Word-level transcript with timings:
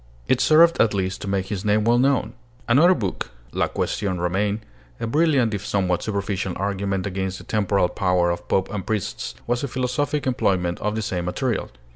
It 0.27 0.41
served 0.41 0.81
at 0.81 0.95
least 0.95 1.21
to 1.21 1.27
make 1.27 1.49
his 1.49 1.63
name 1.63 1.83
well 1.85 1.99
known. 1.99 2.33
Another 2.67 2.95
book, 2.95 3.29
'La 3.51 3.67
Question 3.67 4.19
Romaine,' 4.19 4.61
a 4.99 5.05
brilliant 5.05 5.53
if 5.53 5.63
somewhat 5.63 6.01
superficial 6.01 6.53
argument 6.55 7.05
against 7.05 7.37
the 7.37 7.43
temporal 7.43 7.87
power 7.87 8.31
of 8.31 8.47
pope 8.47 8.73
and 8.73 8.83
priests, 8.87 9.35
was 9.45 9.63
a 9.63 9.67
philosophic 9.67 10.25
employment 10.25 10.79
of 10.79 10.95
the 10.95 11.03
same 11.03 11.25
material. 11.25 11.69